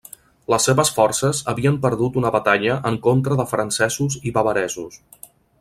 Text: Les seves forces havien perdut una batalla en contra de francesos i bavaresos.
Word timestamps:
Les 0.53 0.63
seves 0.67 0.89
forces 0.95 1.41
havien 1.53 1.77
perdut 1.83 2.17
una 2.23 2.33
batalla 2.37 2.79
en 2.93 2.99
contra 3.07 3.39
de 3.43 3.49
francesos 3.55 4.21
i 4.31 4.37
bavaresos. 4.39 4.99